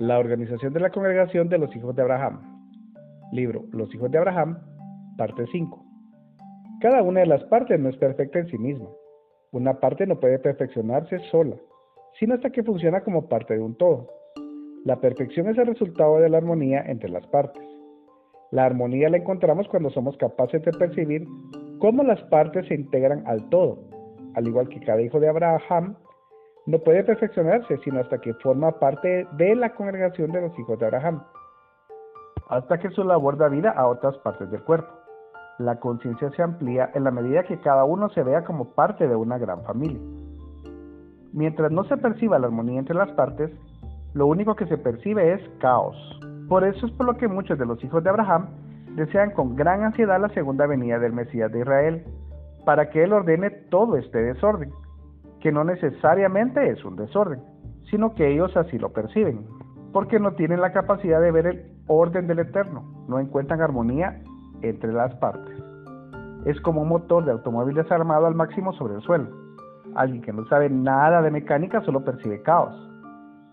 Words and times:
La 0.00 0.20
organización 0.20 0.72
de 0.72 0.78
la 0.78 0.90
congregación 0.90 1.48
de 1.48 1.58
los 1.58 1.74
hijos 1.74 1.96
de 1.96 2.02
Abraham. 2.02 2.40
Libro 3.32 3.64
Los 3.72 3.92
hijos 3.92 4.08
de 4.12 4.18
Abraham, 4.18 4.56
parte 5.16 5.44
5. 5.50 5.84
Cada 6.80 7.02
una 7.02 7.18
de 7.18 7.26
las 7.26 7.42
partes 7.46 7.80
no 7.80 7.88
es 7.88 7.96
perfecta 7.96 8.38
en 8.38 8.46
sí 8.46 8.58
misma. 8.58 8.86
Una 9.50 9.80
parte 9.80 10.06
no 10.06 10.20
puede 10.20 10.38
perfeccionarse 10.38 11.18
sola, 11.32 11.56
sino 12.20 12.34
hasta 12.34 12.50
que 12.50 12.62
funciona 12.62 13.00
como 13.00 13.28
parte 13.28 13.54
de 13.54 13.60
un 13.60 13.76
todo. 13.76 14.06
La 14.84 15.00
perfección 15.00 15.48
es 15.48 15.58
el 15.58 15.66
resultado 15.66 16.20
de 16.20 16.28
la 16.28 16.38
armonía 16.38 16.84
entre 16.86 17.08
las 17.08 17.26
partes. 17.26 17.64
La 18.52 18.66
armonía 18.66 19.08
la 19.08 19.16
encontramos 19.16 19.66
cuando 19.66 19.90
somos 19.90 20.16
capaces 20.16 20.64
de 20.64 20.70
percibir 20.78 21.26
cómo 21.80 22.04
las 22.04 22.22
partes 22.26 22.68
se 22.68 22.74
integran 22.74 23.26
al 23.26 23.48
todo, 23.48 23.80
al 24.34 24.46
igual 24.46 24.68
que 24.68 24.78
cada 24.78 25.02
hijo 25.02 25.18
de 25.18 25.28
Abraham 25.28 25.96
no 26.68 26.78
puede 26.80 27.02
perfeccionarse 27.02 27.78
sino 27.78 27.98
hasta 27.98 28.18
que 28.18 28.34
forma 28.34 28.72
parte 28.72 29.26
de 29.32 29.56
la 29.56 29.74
congregación 29.74 30.30
de 30.32 30.42
los 30.42 30.58
hijos 30.58 30.78
de 30.78 30.84
Abraham, 30.84 31.22
hasta 32.50 32.76
que 32.76 32.90
su 32.90 33.04
labor 33.04 33.38
da 33.38 33.48
vida 33.48 33.70
a 33.70 33.86
otras 33.86 34.18
partes 34.18 34.50
del 34.50 34.62
cuerpo. 34.62 34.92
La 35.58 35.80
conciencia 35.80 36.30
se 36.32 36.42
amplía 36.42 36.90
en 36.94 37.04
la 37.04 37.10
medida 37.10 37.44
que 37.44 37.58
cada 37.58 37.84
uno 37.84 38.10
se 38.10 38.22
vea 38.22 38.44
como 38.44 38.74
parte 38.74 39.08
de 39.08 39.16
una 39.16 39.38
gran 39.38 39.64
familia. 39.64 39.98
Mientras 41.32 41.72
no 41.72 41.84
se 41.84 41.96
perciba 41.96 42.38
la 42.38 42.48
armonía 42.48 42.80
entre 42.80 42.94
las 42.94 43.12
partes, 43.12 43.50
lo 44.12 44.26
único 44.26 44.54
que 44.54 44.66
se 44.66 44.76
percibe 44.76 45.32
es 45.32 45.40
caos. 45.60 45.96
Por 46.50 46.64
eso 46.64 46.84
es 46.84 46.92
por 46.92 47.06
lo 47.06 47.16
que 47.16 47.28
muchos 47.28 47.58
de 47.58 47.64
los 47.64 47.82
hijos 47.82 48.04
de 48.04 48.10
Abraham 48.10 48.50
desean 48.94 49.30
con 49.30 49.56
gran 49.56 49.84
ansiedad 49.84 50.20
la 50.20 50.28
segunda 50.34 50.66
venida 50.66 50.98
del 50.98 51.14
Mesías 51.14 51.50
de 51.50 51.60
Israel, 51.60 52.04
para 52.66 52.90
que 52.90 53.04
Él 53.04 53.14
ordene 53.14 53.48
todo 53.70 53.96
este 53.96 54.18
desorden 54.18 54.70
que 55.40 55.52
no 55.52 55.64
necesariamente 55.64 56.70
es 56.70 56.84
un 56.84 56.96
desorden, 56.96 57.40
sino 57.90 58.14
que 58.14 58.32
ellos 58.32 58.56
así 58.56 58.78
lo 58.78 58.92
perciben, 58.92 59.46
porque 59.92 60.18
no 60.18 60.32
tienen 60.32 60.60
la 60.60 60.72
capacidad 60.72 61.20
de 61.20 61.30
ver 61.30 61.46
el 61.46 61.72
orden 61.86 62.26
del 62.26 62.40
eterno, 62.40 63.04
no 63.08 63.18
encuentran 63.18 63.60
armonía 63.60 64.20
entre 64.62 64.92
las 64.92 65.14
partes. 65.16 65.56
Es 66.44 66.60
como 66.60 66.82
un 66.82 66.88
motor 66.88 67.24
de 67.24 67.32
automóvil 67.32 67.74
desarmado 67.74 68.26
al 68.26 68.34
máximo 68.34 68.72
sobre 68.74 68.94
el 68.94 69.02
suelo. 69.02 69.28
Alguien 69.94 70.22
que 70.22 70.32
no 70.32 70.44
sabe 70.46 70.68
nada 70.70 71.22
de 71.22 71.30
mecánica 71.30 71.80
solo 71.82 72.04
percibe 72.04 72.42
caos. 72.42 72.74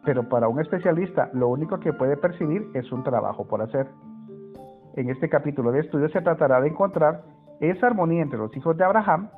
Pero 0.03 0.29
para 0.29 0.47
un 0.47 0.59
especialista 0.59 1.29
lo 1.33 1.47
único 1.47 1.79
que 1.79 1.93
puede 1.93 2.17
percibir 2.17 2.69
es 2.73 2.91
un 2.91 3.03
trabajo 3.03 3.47
por 3.47 3.61
hacer. 3.61 3.87
En 4.95 5.09
este 5.09 5.29
capítulo 5.29 5.71
de 5.71 5.79
estudio 5.79 6.09
se 6.09 6.21
tratará 6.21 6.61
de 6.61 6.69
encontrar 6.69 7.23
esa 7.59 7.87
armonía 7.87 8.21
entre 8.21 8.37
los 8.37 8.55
hijos 8.55 8.77
de 8.77 8.83
Abraham 8.83 9.29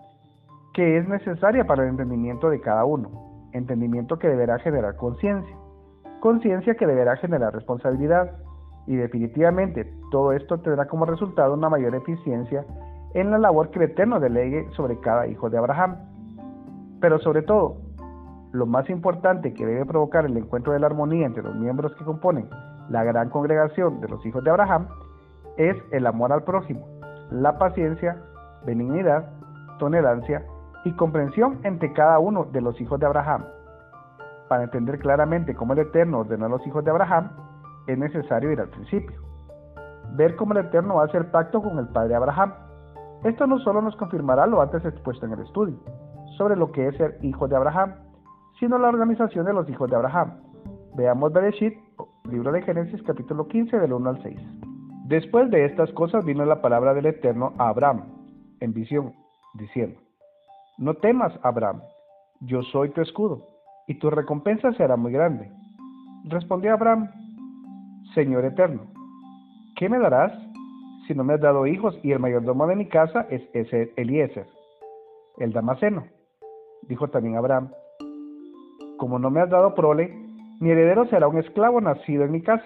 que 0.78 1.00
es 1.00 1.09
necesaria 1.09 1.66
para 1.66 1.81
el 1.81 1.89
entendimiento 1.89 2.52
de 2.52 2.61
cada 2.61 2.86
uno, 2.86 3.09
entendimiento 3.52 4.20
que 4.20 4.28
deberá 4.28 4.59
generar 4.59 4.95
conciencia, 4.95 5.58
conciencia 6.20 6.75
que 6.75 6.86
deberá 6.86 7.17
generar 7.17 7.52
responsabilidad, 7.52 8.38
y 8.86 8.95
definitivamente 8.95 9.92
todo 10.11 10.33
esto 10.33 10.59
tendrá 10.59 10.86
como 10.86 11.05
resultado 11.05 11.55
una 11.55 11.67
mayor 11.67 11.95
eficiencia 11.95 12.64
en 13.16 13.31
la 13.31 13.39
labor 13.39 13.72
que 13.72 13.80
el 13.80 13.89
Eterno 13.89 14.20
delegue 14.20 14.67
sobre 14.75 15.00
cada 15.00 15.25
hijo 15.25 15.50
de 15.50 15.58
Abraham. 15.58 15.98
Pero 17.02 17.17
sobre 17.17 17.42
todo, 17.42 17.78
lo 18.52 18.67
más 18.67 18.88
importante 18.92 19.55
que 19.55 19.66
debe 19.66 19.83
provocar 19.83 20.25
el 20.25 20.38
encuentro 20.38 20.73
de 20.73 20.80
la 20.80 20.86
armonía 20.86 21.25
entre 21.25 21.42
los 21.42 21.55
miembros 21.55 21.95
que 21.95 22.05
componen 22.05 22.48
la 22.89 23.03
gran 23.03 23.31
congregación 23.31 24.00
de 24.00 24.09
los 24.09 24.23
hijos 24.28 24.44
de 24.44 24.52
Abraham 24.52 24.89
es 25.58 25.75
el 25.92 26.05
amor 26.05 26.31
al 26.31 26.44
prójimo, 26.44 26.86
la 27.31 27.58
paciencia, 27.58 28.22
benignidad, 28.64 29.28
tolerancia 29.80 30.45
y 30.88 30.93
comprensión 30.93 31.59
entre 31.63 31.91
cada 31.93 32.17
uno 32.19 32.45
de 32.45 32.61
los 32.61 32.80
hijos 32.80 32.99
de 32.99 33.05
Abraham. 33.05 33.45
Para 34.47 34.63
entender 34.63 34.97
claramente 34.99 35.53
cómo 35.53 35.73
el 35.73 35.80
Eterno 35.80 36.19
ordenó 36.19 36.45
a 36.45 36.49
los 36.49 36.66
hijos 36.66 36.83
de 36.83 36.91
Abraham, 36.91 37.30
es 37.88 37.97
necesario 37.97 38.52
ir 38.52 38.59
al 38.61 38.69
principio. 38.69 39.21
Ver 40.15 40.36
cómo 40.37 40.53
el 40.53 40.65
Eterno 40.65 41.02
hace 41.02 41.17
el 41.17 41.26
pacto 41.26 41.61
con 41.61 41.77
el 41.77 41.89
padre 41.89 42.15
Abraham. 42.15 42.53
Esto 43.23 43.45
no 43.47 43.59
solo 43.59 43.81
nos 43.81 43.95
confirmará 43.97 44.47
lo 44.47 44.61
antes 44.61 44.86
expuesto 44.86 45.26
en 45.26 45.33
el 45.33 45.42
estudio, 45.42 45.76
sobre 46.37 46.55
lo 46.55 46.71
que 46.71 46.87
es 46.87 46.95
ser 46.95 47.17
hijo 47.21 47.47
de 47.47 47.58
Abraham, 47.58 47.95
sino 48.59 48.77
la 48.77 48.87
organización 48.87 49.45
de 49.45 49.53
los 49.53 49.70
hijos 49.70 49.89
de 49.89 49.95
Abraham. 49.97 50.39
Veamos 50.95 51.33
Bereshit, 51.33 51.77
libro 52.30 52.52
de 52.53 52.61
Génesis 52.61 53.03
capítulo 53.03 53.47
15 53.47 53.77
del 53.77 53.92
1 53.92 54.09
al 54.09 54.23
6. 54.23 54.39
Después 55.05 55.52
de 55.52 55.65
estas 55.65 55.92
cosas 55.92 56.23
vino 56.23 56.45
la 56.45 56.61
palabra 56.61 56.93
del 56.93 57.08
Eterno 57.08 57.53
a 57.58 57.70
Abraham, 57.70 58.05
en 58.61 58.73
visión, 58.73 59.14
diciendo, 59.55 59.99
no 60.77 60.93
temas, 60.95 61.33
Abraham, 61.43 61.82
yo 62.42 62.61
soy 62.64 62.89
tu 62.89 63.02
escudo, 63.02 63.48
y 63.88 63.95
tu 63.95 64.10
recompensa 64.10 64.71
será 64.73 64.95
muy 64.95 65.11
grande. 65.11 65.52
Respondió 66.26 66.73
Abraham, 66.73 67.10
Señor 68.14 68.45
eterno, 68.45 68.82
¿qué 69.76 69.89
me 69.89 69.99
darás 69.99 70.32
si 71.08 71.15
no 71.15 71.23
me 71.23 71.33
has 71.33 71.42
dado 71.42 71.65
hijos 71.67 71.98
y 72.04 72.11
el 72.11 72.20
mayordomo 72.20 72.67
de 72.67 72.76
mi 72.76 72.88
casa 72.88 73.26
es 73.30 73.42
ese 73.54 73.93
Eliezer, 73.95 74.45
el 75.38 75.54
Damaseno? 75.54 76.05
Dijo 76.83 77.08
también 77.09 77.38
Abraham, 77.38 77.71
como 78.98 79.20
no 79.20 79.30
me 79.30 79.42
has 79.42 79.49
dado 79.49 79.73
prole, 79.73 80.14
mi 80.59 80.71
heredero 80.71 81.05
será 81.08 81.27
un 81.27 81.38
esclavo 81.38 81.80
nacido 81.82 82.23
en 82.23 82.32
mi 82.32 82.42
casa. 82.42 82.65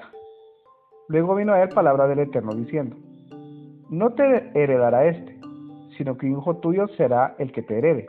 Luego 1.07 1.35
vino 1.35 1.53
a 1.53 1.61
él 1.61 1.69
palabra 1.69 2.07
del 2.07 2.19
Eterno 2.19 2.53
diciendo, 2.55 2.95
no 3.89 4.13
te 4.13 4.51
heredará 4.55 5.05
este, 5.07 5.30
sino 6.01 6.17
que 6.17 6.25
un 6.25 6.39
hijo 6.39 6.55
tuyo 6.57 6.87
será 6.97 7.35
el 7.37 7.51
que 7.51 7.61
te 7.61 7.77
herede. 7.77 8.07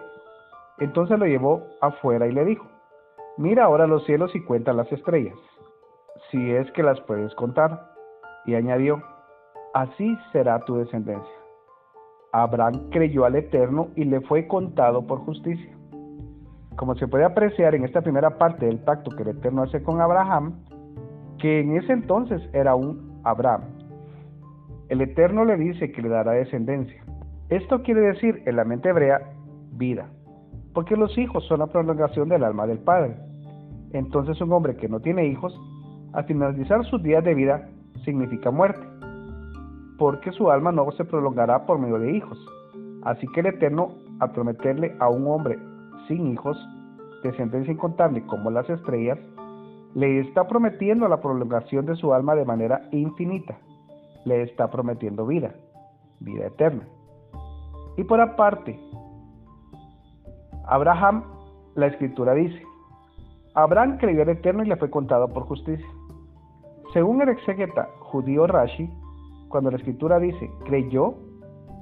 Entonces 0.79 1.19
lo 1.19 1.27
llevó 1.27 1.63
afuera 1.83 2.27
y 2.27 2.33
le 2.33 2.43
dijo, 2.47 2.67
mira 3.37 3.65
ahora 3.65 3.87
los 3.87 4.07
cielos 4.07 4.35
y 4.35 4.41
cuenta 4.41 4.73
las 4.73 4.91
estrellas, 4.91 5.37
si 6.31 6.53
es 6.53 6.73
que 6.73 6.83
las 6.83 6.99
puedes 7.03 7.35
contar. 7.35 7.93
Y 8.47 8.55
añadió, 8.55 9.03
así 9.75 10.17
será 10.33 10.61
tu 10.61 10.77
descendencia. 10.77 11.35
Abraham 12.33 12.89
creyó 12.89 13.27
al 13.27 13.37
Eterno 13.37 13.89
y 13.95 14.05
le 14.05 14.23
fue 14.23 14.49
contado 14.49 15.07
por 15.07 15.19
justicia. 15.19 15.77
Como 16.77 16.95
se 16.95 17.09
puede 17.09 17.25
apreciar 17.25 17.75
en 17.75 17.85
esta 17.85 18.01
primera 18.01 18.39
parte 18.39 18.65
del 18.65 18.79
pacto 18.79 19.15
que 19.15 19.23
el 19.23 19.37
Eterno 19.37 19.65
hace 19.65 19.83
con 19.83 20.01
Abraham, 20.01 20.65
que 21.39 21.61
en 21.61 21.77
ese 21.77 21.93
entonces 21.93 22.41
era 22.55 22.75
un 22.75 23.21
Abraham, 23.23 23.65
el 24.89 25.03
Eterno 25.03 25.45
le 25.45 25.59
dice 25.59 25.93
que 25.93 26.01
le 26.01 26.09
dará 26.09 26.33
descendencia. 26.33 27.02
Esto 27.53 27.83
quiere 27.83 28.01
decir 28.01 28.43
en 28.47 28.57
la 28.57 28.65
mente 28.65 28.89
hebrea 28.89 29.21
vida, 29.73 30.09
porque 30.73 30.97
los 30.97 31.19
hijos 31.19 31.45
son 31.45 31.59
la 31.59 31.67
prolongación 31.67 32.31
del 32.31 32.45
alma 32.45 32.67
del 32.67 32.79
Padre. 32.79 33.15
Entonces 33.93 34.41
un 34.41 34.55
hombre 34.55 34.75
que 34.77 34.89
no 34.89 35.01
tiene 35.01 35.27
hijos, 35.27 35.55
al 36.15 36.25
finalizar 36.25 36.83
sus 36.87 37.03
días 37.03 37.23
de 37.23 37.35
vida, 37.35 37.69
significa 38.07 38.51
muerte, 38.51 38.81
porque 39.99 40.33
su 40.33 40.51
alma 40.51 40.73
no 40.73 40.91
se 40.93 41.05
prolongará 41.05 41.67
por 41.67 41.79
medio 41.79 41.99
de 41.99 42.13
hijos. 42.13 42.39
Así 43.03 43.27
que 43.35 43.41
el 43.41 43.47
Eterno, 43.49 43.97
al 44.21 44.33
prometerle 44.33 44.97
a 44.99 45.11
un 45.11 45.27
hombre 45.27 45.59
sin 46.09 46.29
hijos, 46.29 46.57
descendencia 47.23 47.75
incontable 47.75 48.25
como 48.25 48.51
las 48.51 48.71
estrellas, 48.71 49.19
le 49.95 50.21
está 50.21 50.49
prometiendo 50.49 51.07
la 51.07 51.21
prolongación 51.21 51.85
de 51.85 51.97
su 51.97 52.15
alma 52.15 52.35
de 52.35 52.47
manera 52.47 52.89
infinita. 52.93 53.59
Le 54.25 54.41
está 54.41 54.71
prometiendo 54.71 55.27
vida, 55.27 55.55
vida 56.19 56.47
eterna. 56.47 56.89
Y 57.97 58.05
por 58.05 58.21
aparte, 58.21 58.79
Abraham, 60.67 61.25
la 61.75 61.87
escritura 61.87 62.35
dice, 62.35 62.63
Abraham 63.55 63.99
creyó 63.99 64.23
al 64.23 64.31
Eterno 64.31 64.63
y 64.63 64.69
le 64.69 64.77
fue 64.77 64.91
contado 64.91 65.29
por 65.29 65.45
justicia. 65.45 65.87
Según 66.93 67.21
el 67.23 67.29
exegeta 67.29 67.89
judío 68.01 68.47
Rashi, 68.47 68.91
cuando 69.49 69.71
la 69.71 69.77
escritura 69.77 70.19
dice 70.19 70.51
creyó, 70.65 71.15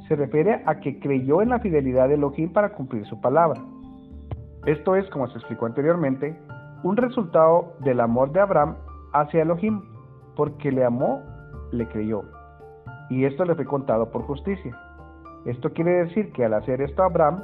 se 0.09 0.16
refiere 0.16 0.62
a 0.66 0.81
que 0.81 0.99
creyó 0.99 1.41
en 1.41 1.50
la 1.50 1.60
fidelidad 1.60 2.09
de 2.09 2.15
Elohim 2.15 2.53
para 2.53 2.70
cumplir 2.70 3.06
su 3.06 3.20
palabra. 3.20 3.60
Esto 4.66 4.97
es, 4.97 5.09
como 5.10 5.28
se 5.28 5.38
explicó 5.38 5.66
anteriormente, 5.66 6.37
un 6.82 6.96
resultado 6.96 7.75
del 7.81 8.00
amor 8.00 8.32
de 8.32 8.40
Abraham 8.40 8.76
hacia 9.12 9.43
Elohim, 9.43 9.82
porque 10.34 10.73
le 10.73 10.84
amó, 10.84 11.23
le 11.70 11.87
creyó. 11.88 12.23
Y 13.08 13.25
esto 13.25 13.44
le 13.44 13.55
fue 13.55 13.64
contado 13.64 14.11
por 14.11 14.23
justicia. 14.23 14.76
Esto 15.44 15.72
quiere 15.72 16.04
decir 16.04 16.32
que 16.32 16.44
al 16.44 16.54
hacer 16.54 16.81
esto 16.82 17.02
Abraham 17.02 17.42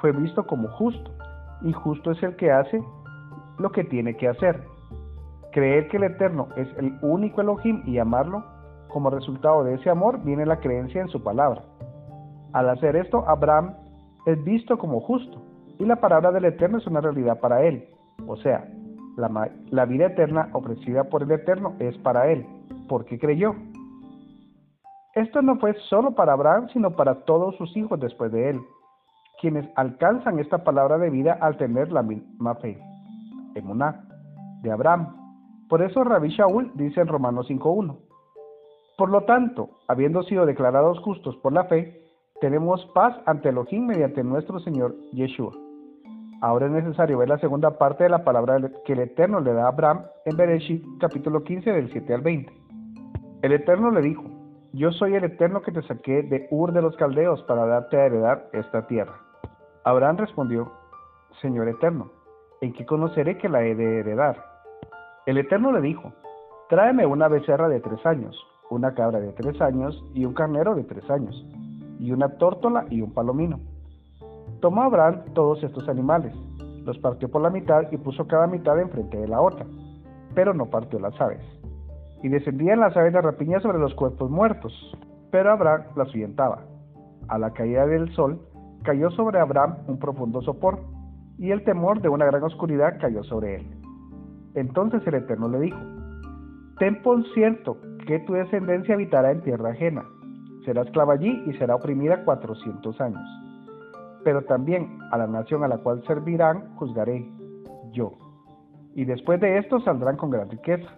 fue 0.00 0.12
visto 0.12 0.46
como 0.46 0.68
justo, 0.68 1.10
y 1.62 1.72
justo 1.72 2.10
es 2.10 2.22
el 2.22 2.36
que 2.36 2.50
hace 2.50 2.82
lo 3.58 3.70
que 3.70 3.84
tiene 3.84 4.16
que 4.16 4.28
hacer. 4.28 4.62
Creer 5.52 5.88
que 5.88 5.96
el 5.96 6.04
Eterno 6.04 6.48
es 6.56 6.68
el 6.76 6.98
único 7.02 7.40
Elohim 7.40 7.82
y 7.86 7.98
amarlo, 7.98 8.44
como 8.88 9.10
resultado 9.10 9.64
de 9.64 9.74
ese 9.74 9.90
amor 9.90 10.22
viene 10.22 10.46
la 10.46 10.60
creencia 10.60 11.00
en 11.00 11.08
su 11.08 11.22
palabra. 11.22 11.62
Al 12.52 12.68
hacer 12.70 12.96
esto, 12.96 13.28
Abraham 13.28 13.74
es 14.26 14.42
visto 14.44 14.78
como 14.78 15.00
justo, 15.00 15.42
y 15.78 15.84
la 15.84 15.96
palabra 15.96 16.32
del 16.32 16.46
Eterno 16.46 16.78
es 16.78 16.86
una 16.86 17.00
realidad 17.00 17.40
para 17.40 17.62
él. 17.62 17.88
O 18.26 18.36
sea, 18.36 18.66
la, 19.16 19.50
la 19.70 19.84
vida 19.84 20.06
eterna 20.06 20.48
ofrecida 20.52 21.04
por 21.04 21.22
el 21.22 21.30
Eterno 21.30 21.74
es 21.78 21.96
para 21.98 22.28
él, 22.30 22.46
porque 22.88 23.18
creyó. 23.18 23.54
Esto 25.16 25.40
no 25.40 25.56
fue 25.56 25.72
solo 25.88 26.10
para 26.10 26.34
Abraham, 26.34 26.68
sino 26.74 26.90
para 26.90 27.24
todos 27.24 27.56
sus 27.56 27.74
hijos 27.74 27.98
después 27.98 28.30
de 28.30 28.50
él, 28.50 28.60
quienes 29.40 29.66
alcanzan 29.74 30.38
esta 30.38 30.62
palabra 30.62 30.98
de 30.98 31.08
vida 31.08 31.38
al 31.40 31.56
tener 31.56 31.90
la 31.90 32.02
misma 32.02 32.54
fe, 32.56 32.78
emuná, 33.54 34.04
de 34.62 34.70
Abraham, 34.70 35.16
Por 35.70 35.80
eso 35.80 36.04
Rabbi 36.04 36.28
Shaul 36.28 36.70
dice 36.74 37.00
en 37.00 37.08
Romanos 37.08 37.48
5.1, 37.48 37.96
por 38.98 39.08
lo 39.08 39.22
tanto, 39.22 39.70
habiendo 39.88 40.22
sido 40.22 40.44
declarados 40.44 40.98
justos 41.00 41.34
por 41.38 41.52
la 41.52 41.64
fe, 41.64 41.98
tenemos 42.42 42.84
paz 42.94 43.16
ante 43.24 43.48
Elohim 43.48 43.86
mediante 43.86 44.22
nuestro 44.22 44.60
Señor 44.60 44.94
Yeshua. 45.12 45.52
Ahora 46.42 46.66
es 46.66 46.72
necesario 46.72 47.16
ver 47.16 47.30
la 47.30 47.38
segunda 47.38 47.78
parte 47.78 48.04
de 48.04 48.10
la 48.10 48.22
palabra 48.22 48.58
que 48.84 48.92
el 48.92 49.00
Eterno 49.00 49.40
le 49.40 49.54
da 49.54 49.64
a 49.64 49.68
Abraham 49.68 50.02
en 50.26 50.36
Bereshit 50.36 50.84
capítulo 51.00 51.42
15 51.42 51.72
del 51.72 51.90
7 51.90 52.14
al 52.14 52.20
20. 52.20 52.52
El 53.42 53.52
Eterno 53.52 53.90
le 53.90 54.02
dijo, 54.02 54.35
yo 54.76 54.92
soy 54.92 55.14
el 55.14 55.24
Eterno 55.24 55.62
que 55.62 55.72
te 55.72 55.82
saqué 55.82 56.22
de 56.22 56.46
Ur 56.50 56.72
de 56.72 56.82
los 56.82 56.96
Caldeos 56.96 57.42
para 57.44 57.66
darte 57.66 57.96
a 57.96 58.06
heredar 58.06 58.48
esta 58.52 58.86
tierra. 58.86 59.20
Abraham 59.84 60.18
respondió, 60.18 60.72
Señor 61.40 61.68
Eterno, 61.68 62.10
¿en 62.60 62.72
qué 62.72 62.86
conoceré 62.86 63.38
que 63.38 63.48
la 63.48 63.64
he 63.64 63.74
de 63.74 64.00
heredar? 64.00 64.36
El 65.26 65.38
Eterno 65.38 65.72
le 65.72 65.80
dijo, 65.80 66.12
tráeme 66.68 67.06
una 67.06 67.28
becerra 67.28 67.68
de 67.68 67.80
tres 67.80 68.04
años 68.06 68.36
una 68.70 68.94
cabra 68.94 69.20
de 69.20 69.32
tres 69.32 69.60
años 69.60 70.02
y 70.14 70.24
un 70.24 70.34
carnero 70.34 70.74
de 70.74 70.84
tres 70.84 71.08
años, 71.10 71.46
y 71.98 72.12
una 72.12 72.36
tórtola 72.36 72.86
y 72.90 73.00
un 73.00 73.12
palomino. 73.12 73.60
Tomó 74.60 74.82
Abraham 74.82 75.22
todos 75.34 75.62
estos 75.62 75.88
animales, 75.88 76.34
los 76.84 76.98
partió 76.98 77.30
por 77.30 77.42
la 77.42 77.50
mitad 77.50 77.90
y 77.90 77.96
puso 77.96 78.26
cada 78.26 78.46
mitad 78.46 78.78
enfrente 78.80 79.16
de 79.18 79.28
la 79.28 79.40
otra, 79.40 79.66
pero 80.34 80.54
no 80.54 80.66
partió 80.66 80.98
las 80.98 81.18
aves. 81.20 81.42
Y 82.22 82.28
descendían 82.28 82.80
las 82.80 82.96
aves 82.96 83.12
de 83.12 83.20
rapiña 83.20 83.60
sobre 83.60 83.78
los 83.78 83.94
cuerpos 83.94 84.30
muertos, 84.30 84.72
pero 85.30 85.52
Abraham 85.52 85.82
las 85.96 86.08
ahuyentaba. 86.08 86.64
A 87.28 87.38
la 87.38 87.52
caída 87.52 87.86
del 87.86 88.12
sol 88.14 88.40
cayó 88.82 89.10
sobre 89.10 89.40
Abraham 89.40 89.76
un 89.86 89.98
profundo 89.98 90.40
sopor, 90.42 90.80
y 91.38 91.50
el 91.50 91.64
temor 91.64 92.00
de 92.00 92.08
una 92.08 92.24
gran 92.24 92.42
oscuridad 92.42 92.98
cayó 93.00 93.22
sobre 93.24 93.56
él. 93.56 93.66
Entonces 94.54 95.06
el 95.06 95.14
Eterno 95.14 95.48
le 95.48 95.60
dijo, 95.60 95.78
Ten 96.78 97.02
por 97.02 97.22
cierto 97.32 97.78
que 98.06 98.20
tu 98.20 98.34
descendencia 98.34 98.94
habitará 98.94 99.32
en 99.32 99.42
tierra 99.42 99.70
ajena. 99.70 100.04
Será 100.64 100.82
esclava 100.82 101.14
allí 101.14 101.42
y 101.46 101.52
será 101.54 101.74
oprimida 101.74 102.24
cuatrocientos 102.24 103.00
años. 103.00 103.22
Pero 104.24 104.42
también 104.42 104.98
a 105.10 105.18
la 105.18 105.26
nación 105.26 105.64
a 105.64 105.68
la 105.68 105.78
cual 105.78 106.02
servirán 106.06 106.74
juzgaré 106.76 107.26
yo. 107.92 108.12
Y 108.94 109.04
después 109.04 109.40
de 109.40 109.58
esto 109.58 109.80
saldrán 109.80 110.16
con 110.16 110.30
gran 110.30 110.50
riqueza. 110.50 110.88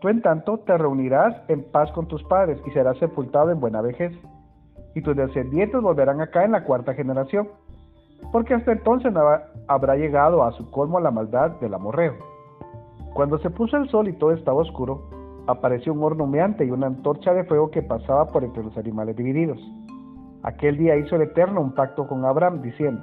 Tú 0.00 0.08
en 0.08 0.22
tanto 0.22 0.58
te 0.58 0.78
reunirás 0.78 1.34
en 1.48 1.64
paz 1.64 1.90
con 1.92 2.06
tus 2.06 2.22
padres 2.24 2.60
y 2.66 2.70
serás 2.70 2.98
sepultado 2.98 3.50
en 3.50 3.60
buena 3.60 3.80
vejez. 3.80 4.12
Y 4.94 5.02
tus 5.02 5.16
descendientes 5.16 5.80
volverán 5.80 6.20
acá 6.20 6.44
en 6.44 6.52
la 6.52 6.64
cuarta 6.64 6.94
generación, 6.94 7.48
porque 8.32 8.54
hasta 8.54 8.72
entonces 8.72 9.12
no 9.12 9.20
habrá 9.66 9.96
llegado 9.96 10.44
a 10.44 10.52
su 10.52 10.70
colmo 10.70 11.00
la 11.00 11.10
maldad 11.10 11.52
del 11.60 11.74
amorreo. 11.74 12.14
Cuando 13.14 13.38
se 13.38 13.50
puso 13.50 13.76
el 13.76 13.88
sol 13.88 14.08
y 14.08 14.12
todo 14.12 14.32
estaba 14.32 14.60
oscuro, 14.60 15.02
apareció 15.48 15.92
un 15.92 16.02
horno 16.02 16.24
humeante 16.24 16.64
y 16.64 16.70
una 16.70 16.86
antorcha 16.86 17.32
de 17.32 17.44
fuego 17.44 17.70
que 17.70 17.82
pasaba 17.82 18.26
por 18.26 18.44
entre 18.44 18.62
los 18.62 18.76
animales 18.76 19.16
divididos. 19.16 19.58
Aquel 20.42 20.76
día 20.76 20.96
hizo 20.96 21.16
el 21.16 21.22
Eterno 21.22 21.60
un 21.60 21.74
pacto 21.74 22.06
con 22.06 22.24
Abraham, 22.24 22.62
diciendo, 22.62 23.02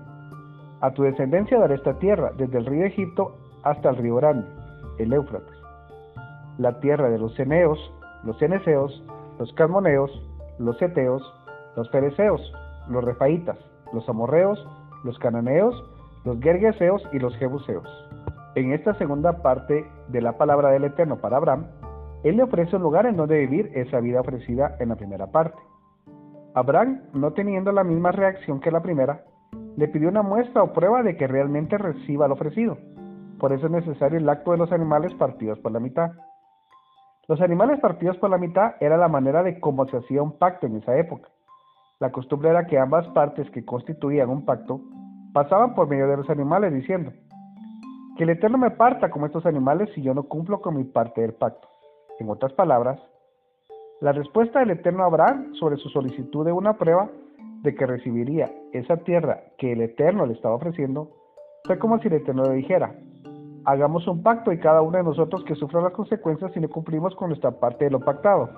A 0.80 0.92
tu 0.92 1.04
descendencia 1.04 1.60
daré 1.60 1.76
esta 1.76 1.98
tierra, 2.00 2.32
desde 2.38 2.58
el 2.60 2.66
río 2.66 2.86
Egipto 2.86 3.36
hasta 3.64 3.90
el 3.90 3.98
río 3.98 4.16
grande, 4.16 4.48
el 5.00 5.12
Éufrates, 5.12 5.55
la 6.58 6.80
tierra 6.80 7.10
de 7.10 7.18
los 7.18 7.36
Ceneos, 7.36 7.80
los 8.24 8.38
Ceneseos, 8.40 9.04
los 9.40 9.52
Calmoneos, 9.54 10.12
los 10.60 10.82
Eteos, 10.82 11.22
los 11.76 11.90
Fereceos, 11.92 12.42
los 12.90 13.04
Refaitas, 13.04 13.58
los 13.94 14.08
Amorreos, 14.08 14.66
los 15.04 15.20
Cananeos, 15.20 15.76
los 16.24 16.40
Gergeseos 16.40 17.04
y 17.12 17.20
los 17.20 17.36
Jebuseos. 17.38 17.88
En 18.56 18.72
esta 18.72 18.94
segunda 18.96 19.42
parte 19.42 19.86
de 20.08 20.22
la 20.22 20.38
palabra 20.38 20.70
del 20.70 20.86
Eterno 20.86 21.18
para 21.18 21.38
Abraham, 21.38 21.68
él 22.24 22.38
le 22.38 22.44
ofrece 22.44 22.76
un 22.76 22.82
lugar 22.82 23.06
en 23.06 23.18
donde 23.18 23.38
vivir 23.38 23.72
esa 23.76 24.00
vida 24.00 24.22
ofrecida 24.22 24.78
en 24.80 24.90
la 24.90 24.96
primera 24.96 25.28
parte. 25.28 25.60
Abraham, 26.56 27.02
no 27.14 27.34
teniendo 27.34 27.72
la 27.72 27.84
misma 27.84 28.12
reacción 28.12 28.62
que 28.62 28.72
la 28.72 28.82
primera, 28.82 29.26
le 29.76 29.88
pidió 29.90 30.08
una 30.10 30.24
muestra 30.24 30.64
o 30.64 30.74
prueba 30.74 31.04
de 31.04 31.18
que 31.18 31.28
realmente 31.28 31.78
reciba 31.78 32.28
lo 32.28 32.36
ofrecido. 32.36 32.78
Por 33.40 33.52
eso 33.52 33.66
es 33.66 33.72
necesario 33.72 34.18
el 34.18 34.30
acto 34.30 34.52
de 34.52 34.58
los 34.58 34.72
animales 34.72 35.14
partidos 35.16 35.60
por 35.60 35.74
la 35.74 35.80
mitad. 35.80 36.12
Los 37.28 37.42
animales 37.42 37.80
partidos 37.80 38.18
por 38.18 38.30
la 38.30 38.38
mitad 38.38 38.76
era 38.80 38.98
la 38.98 39.08
manera 39.08 39.42
de 39.42 39.60
cómo 39.60 39.88
se 39.88 39.98
hacía 39.98 40.22
un 40.22 40.38
pacto 40.38 40.68
en 40.68 40.76
esa 40.76 40.96
época. 40.98 41.30
La 42.00 42.12
costumbre 42.12 42.50
era 42.50 42.68
que 42.68 42.78
ambas 42.78 43.08
partes 43.10 43.50
que 43.50 43.66
constituían 43.66 44.30
un 44.30 44.46
pacto 44.46 44.82
pasaban 45.34 45.74
por 45.74 45.88
medio 45.88 46.08
de 46.08 46.18
los 46.18 46.30
animales 46.30 46.74
diciendo, 46.74 47.12
que 48.16 48.24
el 48.24 48.30
Eterno 48.30 48.58
me 48.58 48.72
parta 48.72 49.10
como 49.10 49.26
estos 49.26 49.46
animales 49.46 49.90
si 49.96 50.02
yo 50.02 50.14
no 50.14 50.24
cumplo 50.24 50.62
con 50.62 50.78
mi 50.78 50.84
parte 50.84 51.22
del 51.22 51.34
pacto. 51.34 51.68
En 52.20 52.30
otras 52.30 52.54
palabras, 52.54 53.00
la 54.02 54.12
respuesta 54.12 54.60
del 54.60 54.72
Eterno 54.72 55.04
Abraham 55.04 55.54
sobre 55.56 55.78
su 55.78 55.90
solicitud 55.90 56.46
de 56.46 56.52
una 56.52 56.78
prueba 56.78 57.10
de 57.64 57.74
que 57.74 57.86
recibiría 57.86 58.52
esa 58.72 58.98
tierra 58.98 59.42
que 59.58 59.72
el 59.72 59.82
Eterno 59.82 60.26
le 60.26 60.34
estaba 60.34 60.56
ofreciendo 60.56 61.12
fue 61.64 61.80
como 61.80 61.98
si 62.00 62.08
el 62.08 62.14
Eterno 62.14 62.44
le 62.44 62.56
dijera, 62.56 62.94
hagamos 63.66 64.08
un 64.08 64.24
pacto 64.24 64.52
y 64.52 64.60
cada 64.60 64.82
uno 64.82 64.98
de 64.98 65.04
nosotros 65.04 65.44
que 65.46 65.56
sufra 65.56 65.82
las 65.82 65.94
consecuencias 65.94 66.52
si 66.54 66.60
no 66.60 66.70
cumplimos 66.70 67.16
con 67.16 67.30
nuestra 67.30 67.52
parte 67.52 67.86
de 67.86 67.92
lo 67.92 68.00
pactado. 68.00 68.50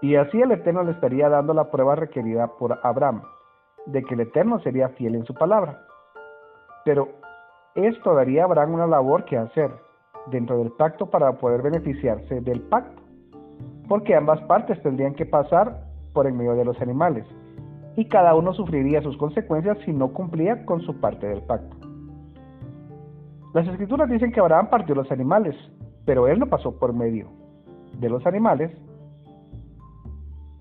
Y 0.00 0.16
así 0.16 0.40
el 0.40 0.52
Eterno 0.52 0.82
le 0.82 0.92
estaría 0.92 1.28
dando 1.28 1.54
la 1.54 1.70
prueba 1.70 1.94
requerida 1.94 2.48
por 2.58 2.78
Abraham, 2.82 3.22
de 3.86 4.02
que 4.02 4.14
el 4.14 4.20
Eterno 4.20 4.60
sería 4.60 4.88
fiel 4.90 5.14
en 5.14 5.24
su 5.24 5.34
palabra. 5.34 5.82
Pero 6.84 7.08
esto 7.74 8.14
daría 8.14 8.42
a 8.42 8.44
Abraham 8.46 8.74
una 8.74 8.86
labor 8.86 9.24
que 9.24 9.36
hacer 9.36 9.70
dentro 10.26 10.58
del 10.58 10.72
pacto 10.72 11.06
para 11.06 11.32
poder 11.32 11.62
beneficiarse 11.62 12.40
del 12.40 12.60
pacto 12.62 13.02
porque 13.92 14.14
ambas 14.14 14.40
partes 14.44 14.80
tendrían 14.82 15.14
que 15.14 15.26
pasar 15.26 15.84
por 16.12 16.26
el 16.26 16.32
medio 16.32 16.54
de 16.54 16.64
los 16.64 16.80
animales, 16.80 17.26
y 17.96 18.06
cada 18.06 18.34
uno 18.34 18.54
sufriría 18.54 19.02
sus 19.02 19.18
consecuencias 19.18 19.76
si 19.84 19.92
no 19.92 20.14
cumplía 20.14 20.64
con 20.64 20.80
su 20.80 20.98
parte 20.98 21.26
del 21.26 21.42
pacto. 21.42 21.81
Las 23.52 23.66
escrituras 23.68 24.08
dicen 24.08 24.32
que 24.32 24.40
Abraham 24.40 24.68
partió 24.70 24.94
los 24.94 25.10
animales, 25.10 25.54
pero 26.04 26.26
él 26.28 26.38
no 26.38 26.46
pasó 26.46 26.78
por 26.78 26.92
medio 26.92 27.28
de 27.98 28.08
los 28.08 28.24
animales, 28.26 28.70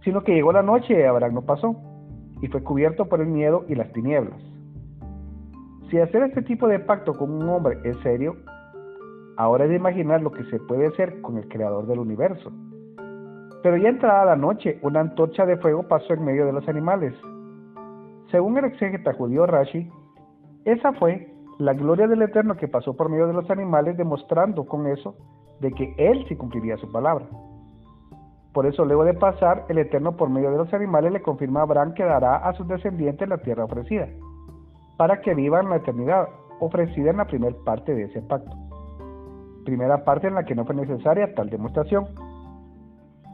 sino 0.04 0.24
que 0.24 0.34
llegó 0.34 0.52
la 0.52 0.62
noche 0.62 1.00
y 1.00 1.04
Abraham 1.04 1.36
no 1.36 1.42
pasó, 1.44 1.76
y 2.42 2.48
fue 2.48 2.64
cubierto 2.64 3.08
por 3.08 3.22
el 3.22 3.28
miedo 3.28 3.66
y 3.68 3.76
las 3.76 3.92
tinieblas. 3.94 4.42
Si 5.90 6.00
hacer 6.00 6.24
este 6.24 6.42
tipo 6.42 6.68
de 6.68 6.80
pacto 6.80 7.18
con 7.18 7.32
un 7.32 7.48
hombre 7.50 7.78
es 7.84 7.98
serio, 8.00 8.36
ahora 9.38 9.66
es 9.66 9.70
de 9.70 9.76
imaginar 9.76 10.22
lo 10.22 10.32
que 10.32 10.44
se 10.46 10.60
puede 10.60 10.88
hacer 10.88 11.22
con 11.22 11.38
el 11.38 11.48
creador 11.48 11.86
del 11.88 12.00
universo 12.00 12.52
pero 13.62 13.78
ya 13.78 13.90
entrada 13.90 14.26
la 14.26 14.36
noche, 14.36 14.80
una 14.82 15.02
antorcha 15.02 15.46
de 15.46 15.58
fuego 15.58 15.84
pasó 15.84 16.14
en 16.14 16.26
medio 16.26 16.46
de 16.46 16.54
los 16.54 16.68
animales. 16.68 17.14
Según 18.32 18.58
el 18.58 18.66
exégeta 18.66 19.14
judío 19.14 19.46
Rashi, 19.46 19.90
esa 20.66 20.94
fue 20.94 21.31
la 21.62 21.74
gloria 21.74 22.08
del 22.08 22.24
Eterno 22.24 22.56
que 22.56 22.68
pasó 22.68 22.96
por 22.96 23.10
medio 23.10 23.28
de 23.28 23.34
los 23.34 23.48
animales, 23.52 23.96
demostrando 23.96 24.66
con 24.66 24.88
eso 24.88 25.14
de 25.60 25.72
que 25.72 25.94
Él 25.98 26.26
sí 26.28 26.36
cumpliría 26.36 26.76
su 26.78 26.92
palabra. 26.92 27.28
Por 28.52 28.66
eso, 28.66 28.84
luego 28.84 29.04
de 29.04 29.14
pasar 29.14 29.66
el 29.70 29.78
Eterno 29.78 30.18
por 30.18 30.32
medio 30.32 30.50
de 30.50 30.58
los 30.58 30.74
animales, 30.74 31.14
le 31.14 31.22
confirma 31.22 31.60
a 31.60 31.64
Abraham 31.64 31.94
que 31.94 32.04
dará 32.04 32.38
a 32.38 32.54
sus 32.54 32.68
descendientes 32.68 33.30
la 33.30 33.38
tierra 33.38 33.66
ofrecida, 33.66 34.08
para 34.98 35.22
que 35.22 35.36
vivan 35.36 35.70
la 35.70 35.76
eternidad, 35.76 36.28
ofrecida 36.60 37.12
en 37.12 37.18
la 37.18 37.26
primera 37.26 37.56
parte 37.64 37.94
de 37.94 38.06
ese 38.06 38.24
pacto. 38.24 38.58
Primera 39.64 40.04
parte 40.04 40.28
en 40.28 40.34
la 40.34 40.44
que 40.44 40.56
no 40.56 40.66
fue 40.66 40.74
necesaria 40.74 41.32
tal 41.36 41.52
demostración, 41.52 42.08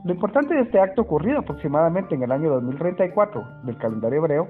lo 0.04 0.14
importante 0.14 0.54
de 0.54 0.62
este 0.62 0.82
acto 0.82 1.04
ocurrido 1.04 1.40
aproximadamente 1.40 2.14
en 2.14 2.24
el 2.24 2.32
año 2.34 2.50
2034 2.50 3.42
del 3.64 3.78
calendario 3.78 4.20
hebreo, 4.20 4.48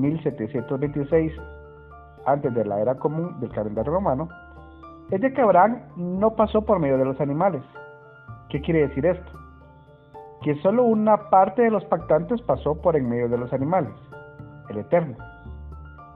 1726 0.00 1.32
antes 2.26 2.54
de 2.54 2.64
la 2.64 2.80
era 2.80 2.94
común 2.96 3.38
del 3.40 3.50
calendario 3.50 3.92
romano, 3.92 4.28
es 5.10 5.20
de 5.20 5.32
que 5.32 5.40
Abraham 5.40 5.80
no 5.96 6.34
pasó 6.36 6.62
por 6.62 6.78
medio 6.78 6.98
de 6.98 7.04
los 7.04 7.20
animales. 7.20 7.62
¿Qué 8.50 8.60
quiere 8.60 8.88
decir 8.88 9.06
esto? 9.06 9.32
Que 10.42 10.54
solo 10.62 10.84
una 10.84 11.30
parte 11.30 11.62
de 11.62 11.70
los 11.70 11.84
pactantes 11.86 12.40
pasó 12.42 12.80
por 12.80 12.96
en 12.96 13.08
medio 13.08 13.28
de 13.28 13.38
los 13.38 13.52
animales, 13.52 13.92
el 14.68 14.78
Eterno. 14.78 15.16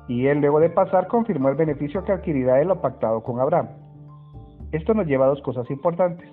Y 0.08 0.26
él 0.26 0.40
luego 0.40 0.60
de 0.60 0.70
pasar 0.70 1.06
confirmó 1.06 1.48
el 1.48 1.56
beneficio 1.56 2.04
que 2.04 2.12
adquirirá 2.12 2.56
de 2.56 2.66
lo 2.66 2.80
pactado 2.80 3.22
con 3.22 3.40
Abraham. 3.40 3.68
Esto 4.72 4.94
nos 4.94 5.06
lleva 5.06 5.26
a 5.26 5.28
dos 5.28 5.42
cosas 5.42 5.70
importantes 5.70 6.28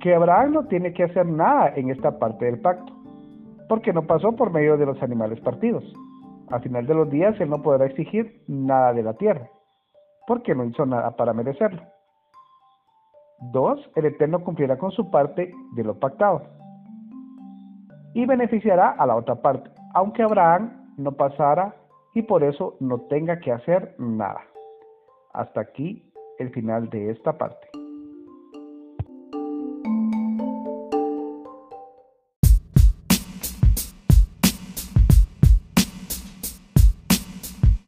que 0.00 0.14
Abraham 0.14 0.52
no 0.52 0.66
tiene 0.66 0.92
que 0.92 1.02
hacer 1.02 1.26
nada 1.26 1.72
en 1.74 1.90
esta 1.90 2.18
parte 2.18 2.44
del 2.44 2.60
pacto, 2.60 2.92
porque 3.68 3.92
no 3.92 4.06
pasó 4.06 4.32
por 4.32 4.52
medio 4.52 4.76
de 4.76 4.86
los 4.86 5.02
animales 5.02 5.40
partidos. 5.40 5.82
Al 6.50 6.62
final 6.62 6.86
de 6.86 6.94
los 6.94 7.10
días 7.10 7.38
él 7.40 7.50
no 7.50 7.62
podrá 7.62 7.86
exigir 7.86 8.42
nada 8.46 8.92
de 8.92 9.02
la 9.02 9.14
tierra, 9.14 9.48
porque 10.26 10.54
no 10.54 10.64
hizo 10.64 10.86
nada 10.86 11.16
para 11.16 11.32
merecerlo. 11.32 11.82
Dos, 13.52 13.90
el 13.96 14.06
Eterno 14.06 14.42
cumplirá 14.42 14.78
con 14.78 14.90
su 14.92 15.10
parte 15.10 15.52
de 15.74 15.84
lo 15.84 15.98
pactado 15.98 16.42
y 18.14 18.24
beneficiará 18.24 18.92
a 18.92 19.06
la 19.06 19.16
otra 19.16 19.34
parte, 19.42 19.70
aunque 19.92 20.22
Abraham 20.22 20.94
no 20.96 21.12
pasara 21.12 21.74
y 22.14 22.22
por 22.22 22.42
eso 22.42 22.76
no 22.80 23.00
tenga 23.02 23.38
que 23.40 23.52
hacer 23.52 23.94
nada. 23.98 24.40
Hasta 25.34 25.60
aquí 25.60 26.10
el 26.38 26.50
final 26.50 26.88
de 26.88 27.10
esta 27.10 27.36
parte. 27.36 27.65